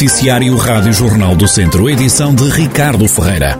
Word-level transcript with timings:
Noticiário 0.00 0.56
Rádio 0.56 0.94
Jornal 0.94 1.36
do 1.36 1.46
Centro, 1.46 1.86
edição 1.86 2.34
de 2.34 2.44
Ricardo 2.44 3.06
Ferreira. 3.06 3.58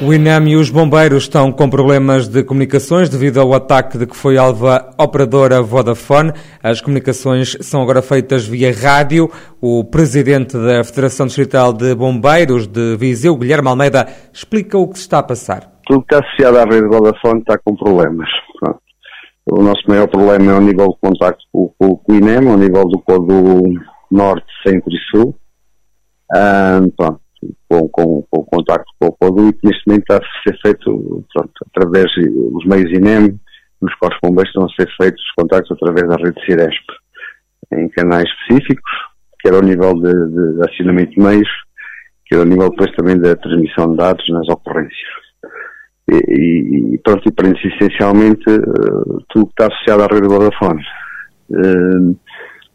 O 0.00 0.14
INEM 0.14 0.52
e 0.52 0.56
os 0.56 0.70
bombeiros 0.70 1.24
estão 1.24 1.50
com 1.50 1.68
problemas 1.68 2.28
de 2.28 2.44
comunicações 2.44 3.08
devido 3.08 3.40
ao 3.40 3.52
ataque 3.52 3.98
de 3.98 4.06
que 4.06 4.16
foi 4.16 4.38
alva 4.38 4.94
a 4.96 5.02
operadora 5.02 5.60
Vodafone. 5.60 6.32
As 6.62 6.80
comunicações 6.80 7.56
são 7.62 7.82
agora 7.82 8.00
feitas 8.00 8.46
via 8.46 8.72
rádio. 8.72 9.28
O 9.60 9.82
presidente 9.82 10.56
da 10.56 10.84
Federação 10.84 11.26
Distrital 11.26 11.72
de 11.72 11.96
Bombeiros 11.96 12.68
de 12.68 12.96
Viseu, 12.96 13.36
Guilherme 13.36 13.70
Almeida, 13.70 14.06
explica 14.32 14.78
o 14.78 14.86
que 14.86 14.98
se 14.98 15.02
está 15.02 15.18
a 15.18 15.24
passar. 15.24 15.68
Tudo 15.84 16.04
que 16.06 16.14
está 16.14 16.24
associado 16.24 16.58
à 16.58 16.64
rede 16.64 16.86
Vodafone 16.86 17.40
está 17.40 17.58
com 17.58 17.74
problemas. 17.74 18.28
O 19.46 19.62
nosso 19.62 19.82
maior 19.86 20.08
problema 20.08 20.52
é 20.52 20.54
o 20.54 20.60
nível 20.60 20.88
de 20.88 20.98
contacto 21.00 21.44
com, 21.52 21.68
com, 21.78 21.96
com 21.96 22.12
o 22.12 22.16
INEM, 22.16 22.48
ao 22.48 22.56
nível 22.56 22.84
do 22.86 22.98
Código 23.00 23.62
Norte, 24.10 24.46
Centro 24.66 24.90
e 24.90 24.98
Sul. 25.10 25.34
Ah, 26.34 26.80
pronto, 26.96 27.20
com, 27.68 27.88
com, 27.88 28.22
com, 28.22 28.40
o 28.40 28.44
contacto 28.44 28.90
com 28.98 29.08
o 29.08 29.12
Código 29.12 29.48
e 29.48 29.52
que 29.52 29.66
neste 29.66 29.86
momento 29.86 30.02
está 30.02 30.16
a 30.16 30.42
ser 30.42 30.58
feito 30.62 31.24
pronto, 31.32 31.52
através 31.74 32.06
dos 32.14 32.64
meios 32.64 32.90
INEM, 32.90 33.38
nos 33.82 33.92
bombeiros 34.22 34.48
estão 34.48 34.64
a 34.64 34.68
ser 34.70 34.90
feitos 34.96 35.22
os 35.22 35.32
contactos 35.32 35.72
através 35.72 36.08
da 36.08 36.16
rede 36.16 36.44
Ciresp, 36.46 36.84
em 37.72 37.88
canais 37.90 38.28
específicos, 38.28 38.92
quer 39.40 39.54
ao 39.54 39.62
nível 39.62 39.94
de, 39.94 40.12
de, 40.12 40.56
de 40.56 40.70
acionamento 40.70 41.10
de 41.10 41.20
meios, 41.20 41.48
quer 42.26 42.38
ao 42.38 42.46
nível 42.46 42.70
depois 42.70 42.90
também 42.96 43.18
da 43.18 43.36
transmissão 43.36 43.90
de 43.90 43.96
dados 43.98 44.28
nas 44.30 44.48
ocorrências. 44.48 45.24
E, 46.10 46.94
e 46.94 46.98
pronto, 46.98 47.26
e 47.26 47.32
prende-se 47.32 47.68
essencialmente 47.68 48.48
uh, 48.48 49.22
tudo 49.28 49.46
que 49.46 49.52
está 49.52 49.66
associado 49.66 50.02
à 50.02 50.06
rede 50.06 50.28
Vodafone. 50.28 50.82
Uh, 51.50 52.16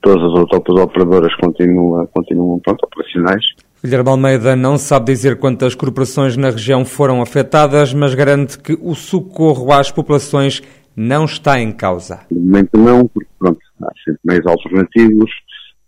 todas 0.02 0.24
as 0.24 0.54
outras 0.54 0.82
operadoras 0.82 1.36
continuam, 1.36 2.08
continuam 2.08 2.60
pronto, 2.60 2.84
operacionais. 2.86 3.44
Guilherme 3.84 4.10
Almeida 4.10 4.56
não 4.56 4.78
sabe 4.78 5.06
dizer 5.06 5.38
quantas 5.38 5.74
corporações 5.74 6.36
na 6.36 6.50
região 6.50 6.84
foram 6.84 7.22
afetadas, 7.22 7.94
mas 7.94 8.14
garante 8.14 8.58
que 8.60 8.78
o 8.82 8.94
socorro 8.94 9.72
às 9.72 9.92
populações 9.92 10.62
não 10.96 11.26
está 11.26 11.60
em 11.60 11.72
causa. 11.72 12.22
De 12.30 12.40
momento 12.40 12.78
não, 12.78 13.08
porque 13.08 13.30
pronto, 13.38 13.60
há 13.82 13.92
sempre 14.04 14.20
meios 14.26 14.46
alternativos, 14.48 15.32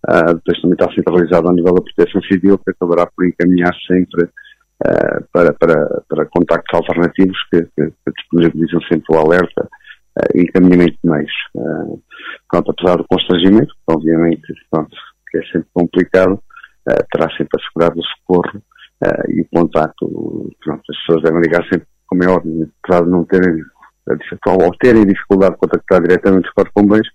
uh, 0.09 0.35
depois 0.35 0.61
também 0.61 0.73
está 0.73 0.87
sempre 0.93 1.13
realizado 1.13 1.47
ao 1.47 1.53
nível 1.53 1.73
da 1.73 1.81
proteção 1.81 2.21
civil, 2.21 2.57
que 2.59 2.71
acabará 2.71 3.05
por 3.07 3.25
encaminhar 3.25 3.73
sempre 3.87 4.29
uh, 4.81 5.23
para, 5.31 5.53
para, 5.53 6.03
para 6.09 6.25
contactos 6.25 6.73
alternativos 6.73 7.37
que, 7.51 7.61
que, 7.61 7.91
que 7.91 8.11
disponibilizam 8.17 8.81
sempre 8.81 9.15
o 9.15 9.19
alerta 9.19 9.63
uh, 9.63 10.37
e 10.37 10.41
encaminhamento 10.41 10.97
de 11.03 11.09
meios. 11.09 11.31
Uh, 11.55 12.01
pronto, 12.49 12.71
apesar 12.71 12.97
do 12.97 13.07
constrangimento, 13.07 13.73
obviamente, 13.87 14.53
pronto, 14.69 14.95
que 15.29 15.37
é 15.37 15.41
sempre 15.43 15.67
complicado, 15.73 16.33
uh, 16.33 17.05
terá 17.11 17.29
sempre 17.37 17.59
assegurado 17.59 17.99
o 17.99 18.03
socorro 18.03 18.61
e 19.29 19.41
o 19.41 19.47
contacto. 19.51 20.53
Pronto, 20.63 20.83
as 20.87 20.97
pessoas 20.99 21.23
devem 21.23 21.41
ligar 21.41 21.63
sempre, 21.63 21.87
como 22.05 22.23
é 22.23 22.27
óbvio, 22.27 22.69
apesar 22.83 23.03
de 23.03 23.09
não 23.09 23.25
terem, 23.25 23.63
ou 24.45 24.77
terem 24.77 25.07
dificuldade 25.07 25.53
de 25.53 25.59
contactar 25.59 26.01
diretamente 26.03 26.47
os 26.47 26.53
corpos 26.53 26.73
bombeiros, 26.75 27.09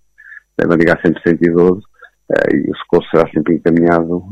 devem 0.59 0.79
ligar 0.79 1.01
sempre 1.01 1.23
112 1.25 1.81
e 2.53 2.71
o 2.73 2.77
socorro 2.79 3.05
será 3.09 3.31
sempre 3.31 3.55
encaminhado 3.55 4.25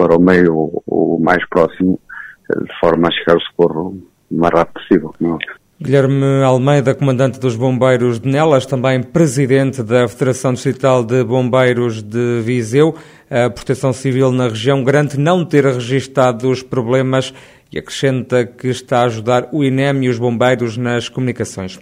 para 0.00 0.16
o 0.16 0.18
meio 0.18 0.82
o 0.86 1.18
mais 1.20 1.46
próximo 1.50 2.00
de 2.50 2.80
forma 2.80 3.08
a 3.08 3.10
chegar 3.10 3.36
o 3.36 3.40
socorro 3.40 3.98
o 4.30 4.34
mais 4.34 4.54
rápido 4.54 4.80
possível. 4.80 5.14
Não? 5.20 5.34
É? 5.34 5.60
Guilherme 5.82 6.42
Almeida, 6.42 6.94
comandante 6.94 7.38
dos 7.38 7.54
Bombeiros 7.54 8.18
de 8.18 8.28
Nelas, 8.28 8.64
também 8.64 9.02
presidente 9.02 9.82
da 9.82 10.08
Federação 10.08 10.54
Distrital 10.54 11.04
de 11.04 11.22
Bombeiros 11.22 12.02
de 12.02 12.40
Viseu. 12.42 12.94
A 13.30 13.50
Proteção 13.50 13.92
Civil 13.92 14.32
na 14.32 14.48
região 14.48 14.82
garante 14.82 15.18
não 15.18 15.44
ter 15.44 15.64
registado 15.66 16.50
os 16.50 16.62
problemas 16.62 17.34
e 17.70 17.78
acrescenta 17.78 18.44
que 18.46 18.68
está 18.68 19.00
a 19.00 19.04
ajudar 19.04 19.48
o 19.52 19.62
INEM 19.62 20.04
e 20.04 20.08
os 20.08 20.18
bombeiros 20.18 20.76
nas 20.76 21.08
comunicações. 21.08 21.78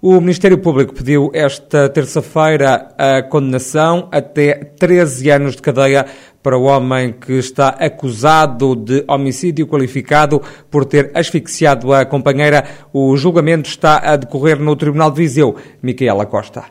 O 0.00 0.20
Ministério 0.20 0.58
Público 0.58 0.94
pediu 0.94 1.28
esta 1.34 1.88
terça-feira 1.88 2.94
a 2.96 3.20
condenação 3.20 4.08
até 4.12 4.54
13 4.54 5.28
anos 5.28 5.56
de 5.56 5.62
cadeia 5.62 6.06
para 6.40 6.56
o 6.56 6.66
homem 6.66 7.12
que 7.12 7.32
está 7.32 7.70
acusado 7.70 8.76
de 8.76 9.02
homicídio 9.08 9.66
qualificado 9.66 10.40
por 10.70 10.84
ter 10.84 11.10
asfixiado 11.14 11.92
a 11.92 12.04
companheira. 12.04 12.64
O 12.92 13.16
julgamento 13.16 13.68
está 13.68 13.98
a 13.98 14.14
decorrer 14.14 14.60
no 14.60 14.76
Tribunal 14.76 15.10
de 15.10 15.16
Viseu. 15.16 15.56
Micaela 15.82 16.26
Costa. 16.26 16.60
O 16.60 16.64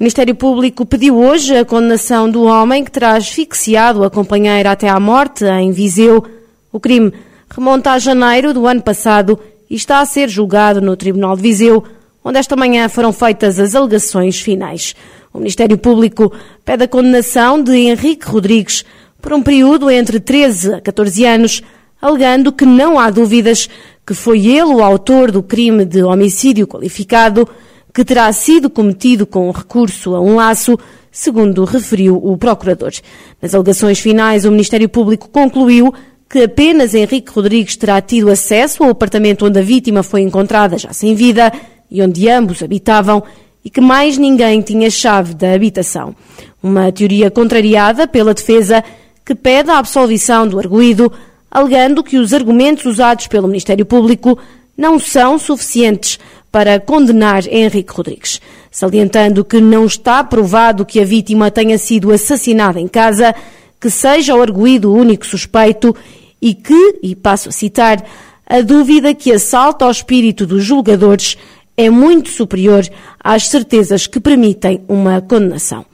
Ministério 0.00 0.34
Público 0.34 0.84
pediu 0.84 1.16
hoje 1.16 1.56
a 1.56 1.64
condenação 1.64 2.28
do 2.28 2.42
homem 2.42 2.84
que 2.84 2.90
terá 2.90 3.16
asfixiado 3.16 4.04
a 4.04 4.10
companheira 4.10 4.72
até 4.72 4.90
à 4.90 5.00
morte 5.00 5.46
em 5.46 5.72
Viseu. 5.72 6.22
O 6.70 6.78
crime 6.78 7.14
remonta 7.48 7.92
a 7.92 7.98
janeiro 7.98 8.52
do 8.52 8.66
ano 8.66 8.82
passado 8.82 9.40
e 9.70 9.74
está 9.74 10.00
a 10.00 10.04
ser 10.04 10.28
julgado 10.28 10.82
no 10.82 10.94
Tribunal 10.98 11.34
de 11.34 11.40
Viseu 11.40 11.82
onde 12.24 12.38
esta 12.38 12.56
manhã 12.56 12.88
foram 12.88 13.12
feitas 13.12 13.60
as 13.60 13.74
alegações 13.74 14.40
finais. 14.40 14.96
O 15.32 15.38
Ministério 15.38 15.76
Público 15.76 16.32
pede 16.64 16.84
a 16.84 16.88
condenação 16.88 17.62
de 17.62 17.76
Henrique 17.76 18.26
Rodrigues 18.26 18.84
por 19.20 19.32
um 19.32 19.42
período 19.42 19.90
entre 19.90 20.18
13 20.18 20.74
a 20.74 20.80
14 20.80 21.24
anos, 21.26 21.62
alegando 22.00 22.52
que 22.52 22.64
não 22.64 22.98
há 22.98 23.10
dúvidas 23.10 23.68
que 24.06 24.14
foi 24.14 24.46
ele 24.46 24.74
o 24.74 24.82
autor 24.82 25.30
do 25.30 25.42
crime 25.42 25.84
de 25.84 26.02
homicídio 26.02 26.66
qualificado, 26.66 27.48
que 27.92 28.04
terá 28.04 28.32
sido 28.32 28.68
cometido 28.68 29.26
com 29.26 29.50
recurso 29.50 30.14
a 30.14 30.20
um 30.20 30.36
laço, 30.36 30.78
segundo 31.10 31.64
referiu 31.64 32.16
o 32.22 32.36
Procurador. 32.36 32.92
Nas 33.40 33.54
alegações 33.54 33.98
finais, 33.98 34.44
o 34.44 34.50
Ministério 34.50 34.88
Público 34.88 35.28
concluiu 35.28 35.92
que 36.28 36.42
apenas 36.42 36.94
Henrique 36.94 37.30
Rodrigues 37.30 37.76
terá 37.76 38.00
tido 38.00 38.30
acesso 38.30 38.82
ao 38.82 38.90
apartamento 38.90 39.46
onde 39.46 39.58
a 39.58 39.62
vítima 39.62 40.02
foi 40.02 40.22
encontrada 40.22 40.76
já 40.76 40.92
sem 40.92 41.14
vida 41.14 41.52
e 41.90 42.02
onde 42.02 42.28
ambos 42.28 42.62
habitavam 42.62 43.22
e 43.64 43.70
que 43.70 43.80
mais 43.80 44.18
ninguém 44.18 44.60
tinha 44.60 44.90
chave 44.90 45.34
da 45.34 45.52
habitação. 45.52 46.14
Uma 46.62 46.92
teoria 46.92 47.30
contrariada 47.30 48.06
pela 48.06 48.34
defesa 48.34 48.84
que 49.24 49.34
pede 49.34 49.70
a 49.70 49.78
absolvição 49.78 50.46
do 50.46 50.58
arguído, 50.58 51.10
alegando 51.50 52.02
que 52.04 52.18
os 52.18 52.34
argumentos 52.34 52.84
usados 52.84 53.26
pelo 53.26 53.48
Ministério 53.48 53.86
Público 53.86 54.38
não 54.76 54.98
são 54.98 55.38
suficientes 55.38 56.18
para 56.52 56.78
condenar 56.78 57.46
Henrique 57.48 57.92
Rodrigues, 57.92 58.40
salientando 58.70 59.44
que 59.44 59.60
não 59.60 59.86
está 59.86 60.22
provado 60.22 60.84
que 60.84 61.00
a 61.00 61.04
vítima 61.04 61.50
tenha 61.50 61.78
sido 61.78 62.12
assassinada 62.12 62.78
em 62.78 62.86
casa, 62.86 63.34
que 63.80 63.88
seja 63.88 64.34
o 64.36 64.42
arguído 64.42 64.90
o 64.92 64.96
único 64.96 65.26
suspeito 65.26 65.96
e 66.40 66.54
que, 66.54 66.98
e 67.02 67.16
passo 67.16 67.48
a 67.48 67.52
citar, 67.52 68.04
a 68.46 68.60
dúvida 68.60 69.14
que 69.14 69.32
assalta 69.32 69.84
ao 69.84 69.90
espírito 69.90 70.46
dos 70.46 70.62
julgadores 70.62 71.38
é 71.76 71.90
muito 71.90 72.28
superior 72.28 72.82
às 73.18 73.48
certezas 73.48 74.06
que 74.06 74.20
permitem 74.20 74.84
uma 74.88 75.20
condenação. 75.20 75.84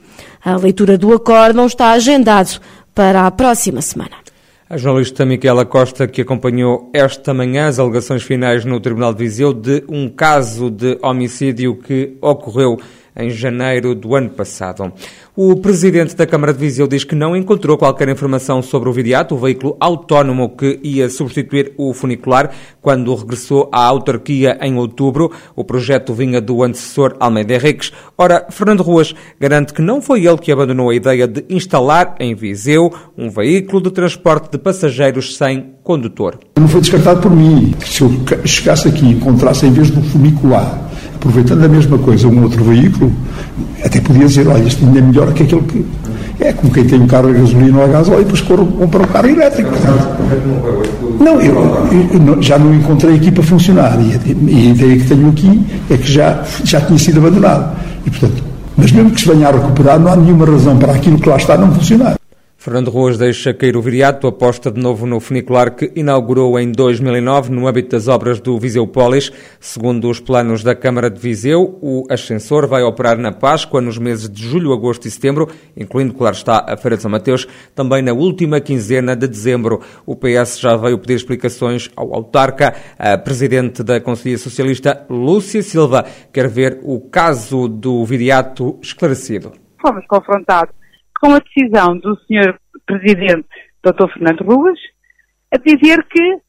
A 0.43 0.55
leitura 0.55 0.97
do 0.97 1.13
acórdão 1.13 1.65
está 1.65 1.91
agendado 1.91 2.59
para 2.93 3.25
a 3.25 3.31
próxima 3.31 3.81
semana. 3.81 4.15
A 4.69 4.77
jornalista 4.77 5.25
Miquela 5.25 5.65
Costa, 5.65 6.07
que 6.07 6.21
acompanhou 6.21 6.89
esta 6.93 7.33
manhã 7.33 7.67
as 7.67 7.77
alegações 7.77 8.23
finais 8.23 8.63
no 8.63 8.79
Tribunal 8.79 9.13
de 9.13 9.19
Viseu 9.19 9.53
de 9.53 9.83
um 9.89 10.07
caso 10.07 10.69
de 10.69 10.97
homicídio 11.01 11.75
que 11.75 12.17
ocorreu 12.21 12.79
em 13.15 13.29
janeiro 13.29 13.93
do 13.93 14.15
ano 14.15 14.29
passado. 14.29 14.91
O 15.35 15.55
presidente 15.55 16.15
da 16.15 16.27
Câmara 16.27 16.53
de 16.53 16.59
Viseu 16.59 16.87
diz 16.87 17.03
que 17.03 17.15
não 17.15 17.35
encontrou 17.35 17.77
qualquer 17.77 18.09
informação 18.09 18.61
sobre 18.61 18.89
o 18.89 18.93
Vidiato, 18.93 19.33
o 19.33 19.37
veículo 19.37 19.77
autónomo 19.79 20.49
que 20.49 20.79
ia 20.83 21.09
substituir 21.09 21.73
o 21.77 21.93
funicular 21.93 22.51
quando 22.81 23.15
regressou 23.15 23.69
à 23.71 23.85
autarquia 23.85 24.57
em 24.61 24.75
outubro. 24.75 25.31
O 25.55 25.63
projeto 25.63 26.13
vinha 26.13 26.41
do 26.41 26.61
antecessor 26.63 27.15
Almeida 27.19 27.53
Henriques. 27.53 27.93
Ora, 28.17 28.47
Fernando 28.49 28.83
Ruas 28.83 29.15
garante 29.39 29.73
que 29.73 29.81
não 29.81 30.01
foi 30.01 30.25
ele 30.25 30.37
que 30.37 30.51
abandonou 30.51 30.89
a 30.89 30.95
ideia 30.95 31.27
de 31.27 31.45
instalar 31.49 32.15
em 32.19 32.35
Viseu 32.35 32.93
um 33.17 33.29
veículo 33.29 33.81
de 33.81 33.91
transporte 33.91 34.51
de 34.51 34.57
passageiros 34.57 35.37
sem 35.37 35.75
condutor. 35.83 36.39
Não 36.59 36.67
foi 36.67 36.81
descartado 36.81 37.21
por 37.21 37.31
mim. 37.31 37.73
Se 37.85 38.01
eu 38.01 38.11
chegasse 38.45 38.87
aqui 38.87 39.05
e 39.05 39.11
encontrasse, 39.11 39.65
em 39.65 39.71
vez 39.71 39.89
do 39.89 40.01
funicular, 40.01 40.90
aproveitando 41.21 41.63
a 41.63 41.67
mesma 41.67 41.99
coisa 41.99 42.27
um 42.27 42.41
outro 42.41 42.63
veículo, 42.63 43.11
até 43.85 44.01
podia 44.01 44.25
dizer, 44.25 44.47
olha, 44.47 44.63
este 44.63 44.83
ainda 44.83 44.97
é 44.97 45.01
melhor 45.01 45.31
que 45.33 45.43
aquele 45.43 45.61
que. 45.61 45.85
É 46.39 46.51
como 46.53 46.73
quem 46.73 46.83
tem 46.85 46.99
um 46.99 47.05
carro 47.05 47.29
a 47.29 47.33
gasolina 47.33 47.77
ou 47.77 47.83
a 47.83 47.87
gasóleo 47.87 48.21
e 48.21 48.23
depois 48.23 48.41
compra 48.41 49.03
um 49.03 49.05
carro 49.05 49.27
elétrico. 49.29 49.69
Não, 51.19 51.39
eu, 51.39 51.53
eu, 52.11 52.41
já 52.41 52.57
não 52.57 52.73
encontrei 52.73 53.15
aqui 53.15 53.29
para 53.29 53.43
funcionar 53.43 53.99
e 54.01 54.15
a 54.15 54.71
ideia 54.71 54.97
que 54.97 55.05
tenho 55.05 55.29
aqui 55.29 55.63
é 55.91 55.97
que 55.97 56.11
já, 56.11 56.43
já 56.63 56.81
tinha 56.81 56.97
sido 56.97 57.19
abandonado. 57.19 57.77
E, 58.07 58.09
portanto, 58.09 58.43
mas 58.75 58.91
mesmo 58.91 59.11
que 59.11 59.21
se 59.21 59.27
venha 59.27 59.49
a 59.49 59.51
recuperar, 59.51 59.99
não 59.99 60.11
há 60.11 60.15
nenhuma 60.15 60.47
razão 60.47 60.75
para 60.79 60.93
aquilo 60.93 61.19
que 61.19 61.29
lá 61.29 61.37
está 61.37 61.55
não 61.55 61.71
funcionar. 61.71 62.20
Fernando 62.61 62.91
Ruas 62.91 63.17
deixa 63.17 63.55
cair 63.55 63.75
o 63.75 63.81
viriato, 63.81 64.27
aposta 64.27 64.71
de 64.71 64.79
novo 64.79 65.07
no 65.07 65.19
funicular 65.19 65.71
que 65.71 65.91
inaugurou 65.95 66.59
em 66.59 66.71
2009 66.71 67.51
no 67.51 67.67
âmbito 67.67 67.89
das 67.89 68.07
obras 68.07 68.39
do 68.39 68.55
Viseu 68.59 68.85
Polis. 68.85 69.31
Segundo 69.59 70.07
os 70.07 70.19
planos 70.19 70.61
da 70.61 70.75
Câmara 70.75 71.09
de 71.09 71.19
Viseu, 71.19 71.79
o 71.81 72.03
ascensor 72.07 72.67
vai 72.67 72.83
operar 72.83 73.17
na 73.17 73.31
Páscoa 73.31 73.81
nos 73.81 73.97
meses 73.97 74.29
de 74.29 74.43
julho, 74.43 74.73
agosto 74.73 75.07
e 75.07 75.09
setembro, 75.09 75.49
incluindo, 75.75 76.13
claro 76.13 76.35
está, 76.35 76.63
a 76.69 76.77
Feira 76.77 76.97
de 76.97 77.01
São 77.01 77.09
Mateus, 77.09 77.47
também 77.73 78.03
na 78.03 78.13
última 78.13 78.61
quinzena 78.61 79.15
de 79.15 79.27
dezembro. 79.27 79.81
O 80.05 80.15
PS 80.15 80.59
já 80.59 80.77
veio 80.77 80.99
pedir 80.99 81.15
explicações 81.15 81.89
ao 81.95 82.13
autarca. 82.13 82.75
A 82.99 83.17
presidente 83.17 83.81
da 83.81 83.99
Conselhia 83.99 84.37
Socialista, 84.37 85.03
Lúcia 85.09 85.63
Silva, 85.63 86.05
quer 86.31 86.47
ver 86.47 86.79
o 86.83 87.01
caso 87.01 87.67
do 87.67 88.05
viriato 88.05 88.77
esclarecido. 88.83 89.51
Fomos 89.81 90.05
confrontados 90.05 90.80
com 91.21 91.35
a 91.35 91.39
decisão 91.39 91.95
do 91.99 92.19
Sr. 92.21 92.59
Presidente, 92.83 93.47
Dr. 93.83 94.11
Fernando 94.11 94.43
Ruas, 94.43 94.79
a 95.53 95.57
dizer 95.57 96.03
que 96.07 96.39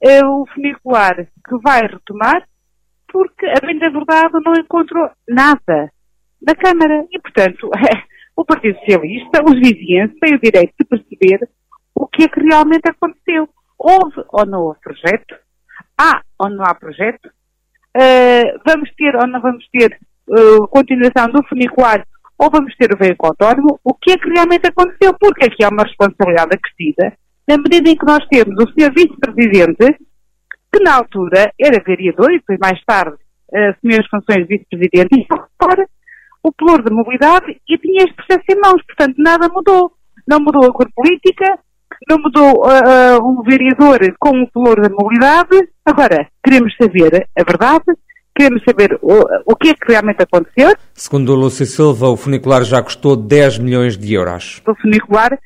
é 0.00 0.24
o 0.24 0.46
funicular 0.54 1.16
que 1.16 1.58
vai 1.60 1.82
retomar, 1.82 2.46
porque, 3.08 3.44
a 3.46 3.66
bem 3.66 3.76
da 3.80 3.90
verdade, 3.90 4.32
não 4.44 4.54
encontrou 4.54 5.10
nada 5.28 5.92
na 6.40 6.54
Câmara. 6.54 7.04
E, 7.10 7.18
portanto, 7.18 7.68
o 8.36 8.44
Partido 8.44 8.78
Socialista, 8.78 9.42
os 9.44 9.54
vizinhos, 9.58 10.12
têm 10.20 10.36
o 10.36 10.40
direito 10.40 10.74
de 10.78 10.86
perceber 10.86 11.48
o 11.92 12.06
que 12.06 12.22
é 12.22 12.28
que 12.28 12.40
realmente 12.40 12.88
aconteceu. 12.88 13.48
Houve 13.76 14.22
ou 14.28 14.46
não 14.46 14.60
houve 14.62 14.78
projeto? 14.80 15.34
Há 15.98 16.22
ou 16.38 16.48
não 16.48 16.64
há 16.64 16.74
projeto? 16.74 17.26
Uh, 17.96 18.60
vamos 18.64 18.88
ter 18.94 19.16
ou 19.16 19.26
não 19.26 19.40
vamos 19.40 19.66
ter 19.72 19.98
uh, 20.28 20.68
continuação 20.68 21.28
do 21.32 21.42
funicular 21.48 22.06
ou 22.40 22.50
vamos 22.50 22.74
ter 22.76 22.90
o 22.90 22.96
veículo 22.96 23.32
autónomo, 23.32 23.78
o 23.84 23.92
que 23.92 24.12
é 24.12 24.16
que 24.16 24.30
realmente 24.30 24.66
aconteceu, 24.66 25.12
porque 25.20 25.44
aqui 25.44 25.62
há 25.62 25.68
uma 25.68 25.82
responsabilidade 25.82 26.56
acrescida, 26.56 27.12
na 27.46 27.58
medida 27.58 27.90
em 27.90 27.96
que 27.96 28.06
nós 28.06 28.24
temos 28.30 28.54
o 28.56 28.68
Sr. 28.70 28.90
Vice-Presidente, 28.96 29.98
que 30.72 30.82
na 30.82 30.94
altura 30.94 31.52
era 31.60 31.84
vereador 31.84 32.32
e 32.32 32.38
depois 32.38 32.58
mais 32.58 32.82
tarde 32.86 33.16
assumiu 33.52 33.98
as 34.00 34.08
funções 34.08 34.46
de 34.46 34.56
Vice-Presidente, 34.56 35.20
e 35.20 35.26
agora 35.60 35.86
o 36.42 36.50
pluro 36.50 36.82
de 36.82 36.94
mobilidade 36.94 37.60
e 37.68 37.76
tinha 37.76 38.04
este 38.04 38.14
processo 38.14 38.44
em 38.50 38.60
mãos, 38.60 38.82
portanto 38.86 39.16
nada 39.18 39.48
mudou. 39.52 39.92
Não 40.26 40.38
mudou 40.38 40.64
a 40.64 40.72
cor 40.72 40.88
política, 40.94 41.58
não 42.08 42.18
mudou 42.18 42.64
uh, 42.64 43.18
uh, 43.18 43.28
um 43.28 43.42
vereador 43.42 43.98
com 44.18 44.30
o 44.40 44.50
pluro 44.50 44.80
da 44.80 44.88
mobilidade. 44.88 45.68
Agora, 45.84 46.26
queremos 46.42 46.74
saber 46.80 47.28
a 47.36 47.42
verdade, 47.42 47.84
queremos 48.34 48.62
saber 48.64 48.98
o, 49.02 49.52
o 49.52 49.56
que 49.56 49.70
é 49.70 49.74
que 49.74 49.92
realmente 49.92 50.22
aconteceu. 50.22 50.74
Segundo 50.94 51.32
o 51.32 51.36
Lúcio 51.36 51.66
Silva, 51.66 52.08
o 52.08 52.16
funicular 52.16 52.64
já 52.64 52.82
custou 52.82 53.16
10 53.16 53.58
milhões 53.58 53.96
de 53.96 54.14
euros. 54.14 54.62
O 54.66 54.74
funicular 54.74 55.38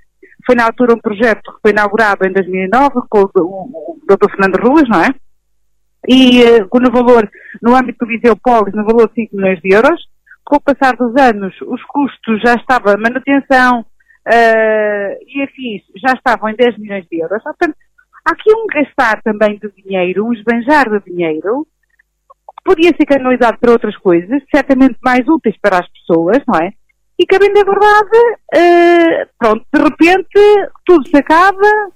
foi 0.47 0.55
na 0.55 0.65
altura 0.65 0.95
um 0.95 1.01
projeto 1.01 1.53
que 1.55 1.61
foi 1.63 1.71
inaugurado 1.71 2.27
em 2.27 2.33
2009 2.33 2.95
com 3.09 3.21
o, 3.21 3.31
o, 3.37 3.97
o 3.97 3.99
Dr. 4.07 4.31
Fernando 4.31 4.61
Ruas, 4.61 4.89
não 4.89 5.01
é? 5.01 5.09
E 6.07 6.43
uh, 6.43 6.69
no 6.81 6.91
valor, 6.91 7.29
no 7.63 7.75
âmbito 7.75 8.05
do 8.05 8.09
Viseu 8.09 8.37
Polis, 8.37 8.75
no 8.75 8.85
valor 8.85 9.09
de 9.09 9.15
5 9.15 9.37
milhões 9.37 9.61
de 9.61 9.75
euros. 9.75 10.01
Com 10.45 10.57
o 10.57 10.61
passar 10.61 10.95
dos 10.97 11.17
anos, 11.17 11.55
os 11.63 11.83
custos 11.85 12.43
já 12.43 12.55
estavam, 12.55 12.95
manutenção 12.99 13.81
uh, 13.81 15.17
e 15.27 15.43
afins, 15.43 15.83
já 15.97 16.13
estavam 16.13 16.51
em 16.51 16.57
10 16.57 16.79
milhões 16.79 17.07
de 17.11 17.19
euros. 17.19 17.43
Portanto, 17.43 17.75
há 18.27 18.33
aqui 18.33 18.55
um 18.55 18.67
gastar 18.67 19.23
também 19.23 19.59
de 19.59 19.71
dinheiro, 19.83 20.27
um 20.27 20.35
esbanjar 20.35 20.91
de 20.91 21.11
dinheiro, 21.11 21.67
podia 22.65 22.91
ser 22.97 23.05
canalizado 23.05 23.59
para 23.61 23.73
outras 23.73 23.97
coisas, 23.99 24.43
certamente 24.53 24.97
mais 25.05 25.27
úteis 25.29 25.57
para 25.61 25.79
as 25.79 25.89
pessoas, 25.89 26.39
não 26.49 26.59
é? 26.59 26.71
E 27.19 27.27
que, 27.27 27.37
a 27.37 27.39
bem 27.39 27.53
da 27.53 27.63
verdade, 27.63 28.19
uh, 28.57 29.29
pronto, 29.39 29.65
de 29.73 29.83
repente 29.83 30.71
tudo 30.85 31.09
se 31.09 31.17
acaba 31.17 31.91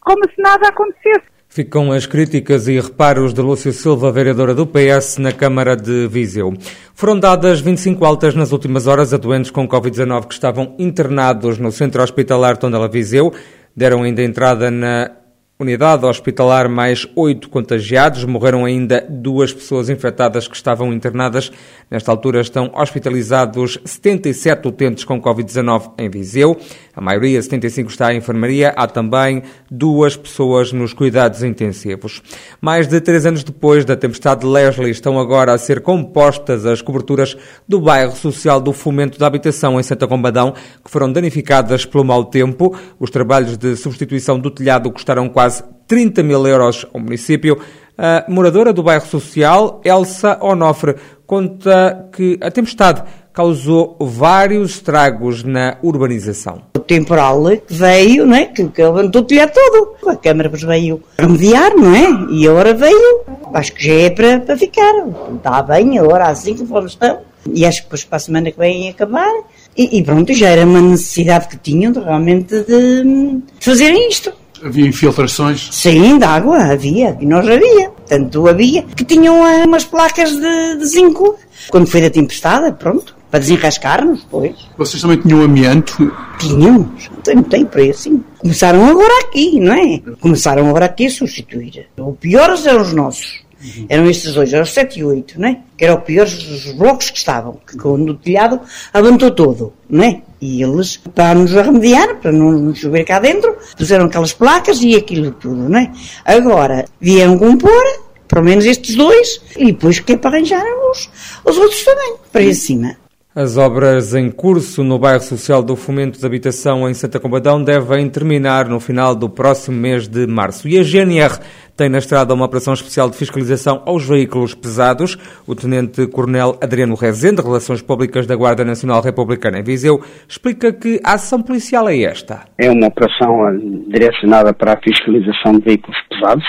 como 0.00 0.24
se 0.24 0.42
nada 0.42 0.68
acontecesse. 0.68 1.38
Ficam 1.50 1.90
as 1.92 2.04
críticas 2.04 2.68
e 2.68 2.78
reparos 2.78 3.32
de 3.32 3.40
Lúcia 3.40 3.72
Silva, 3.72 4.12
vereadora 4.12 4.54
do 4.54 4.66
PS, 4.66 5.16
na 5.16 5.32
Câmara 5.32 5.74
de 5.74 6.06
Viseu. 6.06 6.52
Foram 6.94 7.18
dadas 7.18 7.60
25 7.60 8.04
altas 8.04 8.34
nas 8.34 8.52
últimas 8.52 8.86
horas 8.86 9.14
a 9.14 9.16
doentes 9.16 9.50
com 9.50 9.66
Covid-19 9.66 10.26
que 10.26 10.34
estavam 10.34 10.76
internados 10.78 11.58
no 11.58 11.72
Centro 11.72 12.02
Hospitalar 12.02 12.58
Tondela 12.58 12.86
Viseu. 12.86 13.32
Deram 13.74 14.02
ainda 14.02 14.22
entrada 14.22 14.70
na 14.70 15.10
Unidade 15.60 16.06
hospitalar, 16.06 16.68
mais 16.68 17.04
oito 17.16 17.50
contagiados. 17.50 18.22
Morreram 18.22 18.64
ainda 18.64 19.04
duas 19.08 19.52
pessoas 19.52 19.90
infectadas 19.90 20.46
que 20.46 20.54
estavam 20.54 20.92
internadas. 20.92 21.50
Nesta 21.90 22.12
altura 22.12 22.40
estão 22.40 22.70
hospitalizados 22.72 23.76
77 23.84 24.68
utentes 24.68 25.02
com 25.02 25.20
Covid-19 25.20 25.94
em 25.98 26.08
Viseu. 26.08 26.56
A 26.98 27.00
maioria, 27.00 27.40
75, 27.40 27.90
está 27.90 28.12
em 28.12 28.16
enfermaria. 28.16 28.70
Há 28.70 28.88
também 28.88 29.44
duas 29.70 30.16
pessoas 30.16 30.72
nos 30.72 30.92
cuidados 30.92 31.44
intensivos. 31.44 32.20
Mais 32.60 32.88
de 32.88 33.00
três 33.00 33.24
anos 33.24 33.44
depois 33.44 33.84
da 33.84 33.94
tempestade 33.94 34.44
Leslie, 34.44 34.90
estão 34.90 35.16
agora 35.16 35.54
a 35.54 35.58
ser 35.58 35.80
compostas 35.80 36.66
as 36.66 36.82
coberturas 36.82 37.36
do 37.68 37.80
bairro 37.80 38.16
social 38.16 38.60
do 38.60 38.72
Fomento 38.72 39.16
da 39.16 39.28
Habitação 39.28 39.78
em 39.78 39.82
Santa 39.84 40.08
Combadão, 40.08 40.52
que 40.84 40.90
foram 40.90 41.12
danificadas 41.12 41.86
pelo 41.86 42.02
mau 42.02 42.24
tempo. 42.24 42.76
Os 42.98 43.10
trabalhos 43.10 43.56
de 43.56 43.76
substituição 43.76 44.36
do 44.36 44.50
telhado 44.50 44.90
custaram 44.90 45.28
quase 45.28 45.62
30 45.86 46.24
mil 46.24 46.44
euros 46.48 46.84
ao 46.92 47.00
município. 47.00 47.60
A 47.96 48.24
moradora 48.28 48.72
do 48.72 48.82
bairro 48.82 49.06
social, 49.06 49.80
Elsa 49.84 50.36
Onofre, 50.40 50.96
conta 51.24 52.08
que 52.12 52.36
a 52.40 52.50
tempestade 52.50 53.04
causou 53.32 53.96
vários 54.00 54.72
estragos 54.72 55.44
na 55.44 55.76
urbanização. 55.80 56.62
Temporal 56.88 57.44
veio, 57.68 58.26
não 58.26 58.34
é? 58.34 58.46
Que, 58.46 58.66
que 58.66 58.82
levantou 58.82 59.20
o 59.20 59.24
telhado 59.24 59.52
todo. 59.52 60.10
A 60.10 60.16
Câmara 60.16 60.48
veio 60.48 61.02
remediar, 61.18 61.76
não 61.76 61.94
é? 61.94 62.32
E 62.32 62.48
agora 62.48 62.72
veio. 62.72 63.20
Acho 63.52 63.74
que 63.74 63.84
já 63.84 63.92
é 63.92 64.10
para, 64.10 64.40
para 64.40 64.56
ficar. 64.56 64.94
Está 65.36 65.62
bem, 65.62 65.98
agora 65.98 66.28
assim 66.28 66.54
que 66.54 66.66
fomos 66.66 66.92
estão. 66.92 67.18
E 67.52 67.64
acho 67.66 67.82
que 67.82 67.84
depois 67.84 68.04
para 68.04 68.16
a 68.16 68.20
semana 68.20 68.50
que 68.50 68.58
vem 68.58 68.88
acabar. 68.88 69.32
E, 69.76 69.98
e, 69.98 70.02
pronto, 70.02 70.32
já 70.32 70.48
era 70.48 70.64
uma 70.64 70.80
necessidade 70.80 71.48
que 71.48 71.58
tinham 71.58 71.92
de, 71.92 72.00
realmente 72.00 72.62
de, 72.62 73.02
de 73.04 73.42
fazerem 73.60 74.08
isto. 74.08 74.32
Havia 74.64 74.86
infiltrações? 74.86 75.68
Sim, 75.70 76.18
de 76.18 76.24
água 76.24 76.58
havia, 76.58 77.16
e 77.20 77.26
nós 77.26 77.46
havia. 77.46 77.90
Tanto 78.08 78.48
havia 78.48 78.82
que 78.82 79.04
tinham 79.04 79.46
eh, 79.46 79.64
umas 79.64 79.84
placas 79.84 80.32
de, 80.32 80.78
de 80.78 80.86
zinco. 80.86 81.38
Quando 81.70 81.86
foi 81.86 82.00
da 82.00 82.10
tempestade, 82.10 82.74
pronto, 82.76 83.14
para 83.30 83.40
desenrascar-nos, 83.40 84.26
pois. 84.30 84.54
Vocês 84.76 85.02
também 85.02 85.18
tinham 85.18 85.42
amianto? 85.42 86.12
Tínhamos, 86.38 87.10
não 87.34 87.42
tem 87.42 87.64
preço. 87.64 88.20
Começaram 88.38 88.84
agora 88.86 89.20
aqui, 89.20 89.60
não 89.60 89.72
é? 89.72 90.00
Começaram 90.20 90.68
agora 90.68 90.86
aqui 90.86 91.06
a 91.06 91.10
substituir. 91.10 91.88
O 91.98 92.12
pior 92.12 92.50
eram 92.64 92.82
os 92.82 92.92
nossos. 92.92 93.48
Uhum. 93.62 93.86
Eram 93.88 94.08
estes 94.08 94.34
dois, 94.34 94.52
eram 94.52 94.62
os 94.62 94.70
7 94.70 95.00
e 95.00 95.04
8, 95.04 95.40
né? 95.40 95.62
Que 95.76 95.84
eram 95.84 96.00
piores 96.00 96.32
os 96.48 96.72
blocos 96.72 97.10
que 97.10 97.18
estavam, 97.18 97.58
que 97.66 97.76
quando 97.76 98.10
o 98.10 98.14
telhado 98.14 98.60
avançou 98.92 99.30
todo, 99.32 99.72
né? 99.90 100.22
E 100.40 100.62
eles, 100.62 100.96
para 100.96 101.34
nos 101.34 101.52
remediar, 101.52 102.16
para 102.20 102.30
não 102.30 102.72
chover 102.72 103.04
cá 103.04 103.18
dentro, 103.18 103.56
puseram 103.76 104.06
aquelas 104.06 104.32
placas 104.32 104.80
e 104.80 104.94
aquilo 104.94 105.32
tudo, 105.32 105.68
né? 105.68 105.92
Agora, 106.24 106.84
vieram 107.00 107.36
compor, 107.36 107.84
pelo 108.28 108.44
menos 108.44 108.64
estes 108.64 108.94
dois, 108.94 109.40
e 109.56 109.66
depois 109.66 109.98
que 109.98 110.12
é 110.12 110.16
para 110.16 110.36
arranjar 110.36 110.64
os, 110.92 111.10
os 111.44 111.56
outros 111.56 111.82
também, 111.82 112.14
para 112.30 112.42
aí 112.42 112.50
acima. 112.50 112.96
As 113.40 113.56
obras 113.56 114.16
em 114.16 114.32
curso 114.32 114.82
no 114.82 114.98
bairro 114.98 115.20
social 115.20 115.62
do 115.62 115.76
Fomento 115.76 116.18
de 116.18 116.26
Habitação 116.26 116.90
em 116.90 116.92
Santa 116.92 117.20
Combadão 117.20 117.62
devem 117.62 118.10
terminar 118.10 118.68
no 118.68 118.80
final 118.80 119.14
do 119.14 119.30
próximo 119.30 119.76
mês 119.76 120.08
de 120.08 120.26
março. 120.26 120.66
E 120.68 120.76
a 120.76 120.82
GNR 120.82 121.38
tem 121.76 121.88
na 121.88 121.98
estrada 121.98 122.34
uma 122.34 122.46
operação 122.46 122.74
especial 122.74 123.08
de 123.08 123.16
fiscalização 123.16 123.80
aos 123.86 124.04
veículos 124.04 124.56
pesados. 124.56 125.16
O 125.46 125.54
Tenente-Coronel 125.54 126.58
Adriano 126.60 126.96
Rezende, 126.96 127.40
Relações 127.40 127.80
Públicas 127.80 128.26
da 128.26 128.34
Guarda 128.34 128.64
Nacional 128.64 129.00
Republicana 129.00 129.60
em 129.60 129.62
Viseu, 129.62 130.00
explica 130.28 130.72
que 130.72 131.00
a 131.04 131.12
ação 131.12 131.40
policial 131.40 131.88
é 131.88 131.96
esta. 132.02 132.40
É 132.58 132.68
uma 132.68 132.88
operação 132.88 133.48
eh, 133.50 133.52
direcionada 133.86 134.52
para 134.52 134.72
a 134.72 134.80
fiscalização 134.82 135.52
de 135.52 135.60
veículos 135.60 135.96
pesados, 136.10 136.44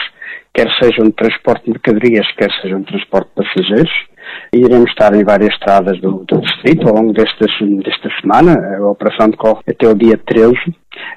quer 0.55 0.67
sejam 0.81 1.05
de 1.05 1.11
transporte 1.11 1.65
de 1.65 1.69
mercadorias, 1.69 2.25
quer 2.35 2.49
sejam 2.63 2.79
de 2.79 2.87
transporte 2.87 3.27
de 3.27 3.45
passageiros 3.45 4.08
Iremos 4.53 4.89
estar 4.89 5.13
em 5.13 5.23
várias 5.23 5.53
estradas 5.53 5.99
do, 6.01 6.23
do 6.27 6.41
distrito 6.41 6.87
ao 6.87 6.95
longo 6.95 7.13
destas, 7.13 7.51
desta 7.83 8.09
semana. 8.21 8.77
A 8.77 8.89
operação 8.89 9.29
decorre 9.29 9.61
até 9.67 9.87
o 9.87 9.95
dia 9.95 10.17
13. 10.17 10.55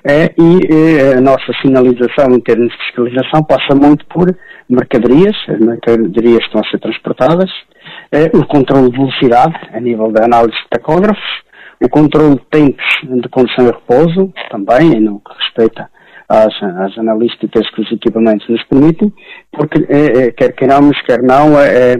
É, 0.04 0.34
e 0.38 0.60
é, 0.70 1.14
a 1.16 1.20
nossa 1.20 1.52
sinalização 1.60 2.30
em 2.32 2.40
termos 2.40 2.70
de 2.70 2.78
fiscalização 2.84 3.42
passa 3.42 3.74
muito 3.74 4.04
por 4.06 4.26
mercadorias, 4.68 5.36
as 5.48 5.58
mercadorias 5.58 6.40
estão 6.44 6.60
a 6.60 6.70
ser 6.70 6.78
transportadas, 6.78 7.50
é, 8.10 8.26
o 8.36 8.46
controle 8.46 8.90
de 8.90 8.96
velocidade 8.96 9.54
a 9.72 9.80
nível 9.80 10.10
da 10.10 10.24
análise 10.24 10.56
de 10.56 10.68
tacógrafos, 10.70 11.42
o 11.82 11.88
controle 11.88 12.36
de 12.36 12.44
tempos 12.50 12.84
de 13.02 13.28
condução 13.28 13.66
e 13.66 13.70
repouso, 13.70 14.32
também, 14.50 15.00
no 15.00 15.20
que 15.20 15.32
respeita 15.36 15.88
às, 16.28 16.54
às 16.62 16.96
analísticas 16.98 17.68
que 17.70 17.82
os 17.82 17.92
equipamentos 17.92 18.48
nos 18.48 18.62
permitem, 18.64 19.12
porque 19.52 19.84
é, 19.88 20.30
quer 20.32 20.52
queiramos, 20.52 21.00
quer 21.02 21.22
não, 21.22 21.58
é, 21.58 21.96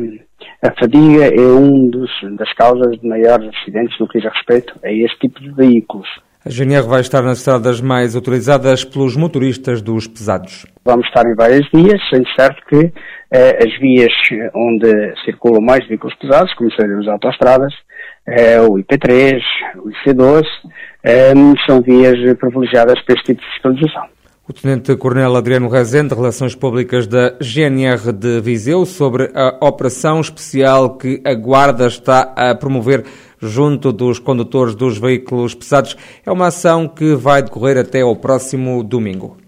a 0.62 0.70
fadiga 0.78 1.26
é 1.26 1.40
um 1.40 1.88
dos, 1.88 2.10
das 2.36 2.52
causas 2.54 2.98
de 3.00 3.08
maiores 3.08 3.50
acidentes 3.54 3.98
no 3.98 4.08
que 4.08 4.18
diz 4.18 4.30
respeito 4.32 4.74
a 4.84 4.90
este 4.90 5.18
tipo 5.20 5.40
de 5.40 5.52
veículos. 5.52 6.08
A 6.44 6.50
GNR 6.50 6.82
vai 6.88 7.00
estar 7.00 7.22
nas 7.22 7.38
estradas 7.38 7.80
mais 7.80 8.16
utilizadas 8.16 8.84
pelos 8.84 9.16
motoristas 9.16 9.80
dos 9.80 10.08
pesados. 10.08 10.66
Vamos 10.84 11.06
estar 11.06 11.24
em 11.24 11.36
várias 11.36 11.68
vias, 11.72 12.00
sendo 12.10 12.26
certo 12.36 12.60
que 12.66 12.92
eh, 13.30 13.58
as 13.64 13.80
vias 13.80 14.12
onde 14.52 15.14
circulam 15.24 15.62
mais 15.62 15.86
veículos 15.86 16.16
pesados, 16.16 16.52
como 16.54 16.72
seriam 16.72 16.98
as 16.98 17.06
autostradas, 17.06 17.72
eh, 18.26 18.60
o 18.60 18.74
IP3, 18.74 19.40
o 19.76 19.88
IC12, 19.90 20.44
eh, 21.04 21.32
são 21.64 21.80
vias 21.80 22.18
privilegiadas 22.36 23.00
para 23.02 23.14
este 23.14 23.34
tipo 23.34 23.40
de 23.40 23.52
fiscalização. 23.52 24.08
O 24.44 24.52
Tenente-Coronel 24.52 25.36
Adriano 25.36 25.68
Rezende, 25.68 26.16
Relações 26.16 26.56
Públicas 26.56 27.06
da 27.06 27.36
GNR 27.40 28.12
de 28.12 28.40
Viseu, 28.40 28.84
sobre 28.84 29.30
a 29.36 29.56
operação 29.64 30.20
especial 30.20 30.96
que 30.96 31.22
a 31.24 31.32
Guarda 31.32 31.86
está 31.86 32.32
a 32.36 32.52
promover 32.52 33.04
junto 33.40 33.92
dos 33.92 34.18
condutores 34.18 34.74
dos 34.74 34.98
veículos 34.98 35.54
pesados. 35.54 35.96
É 36.26 36.32
uma 36.32 36.48
ação 36.48 36.88
que 36.88 37.14
vai 37.14 37.40
decorrer 37.40 37.78
até 37.78 38.00
ao 38.00 38.16
próximo 38.16 38.82
domingo. 38.82 39.41